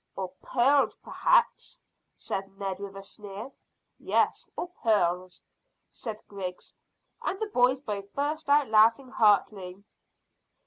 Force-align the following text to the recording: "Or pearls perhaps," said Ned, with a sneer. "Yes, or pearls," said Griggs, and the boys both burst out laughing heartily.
"Or 0.15 0.29
pearls 0.41 0.95
perhaps," 1.03 1.79
said 2.15 2.57
Ned, 2.57 2.79
with 2.79 2.97
a 2.97 3.03
sneer. 3.03 3.51
"Yes, 3.99 4.49
or 4.57 4.67
pearls," 4.69 5.43
said 5.91 6.23
Griggs, 6.27 6.73
and 7.21 7.39
the 7.39 7.45
boys 7.53 7.81
both 7.81 8.11
burst 8.15 8.49
out 8.49 8.67
laughing 8.69 9.09
heartily. 9.09 9.83